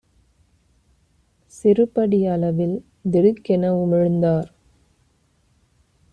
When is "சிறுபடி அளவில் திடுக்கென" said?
1.53-3.71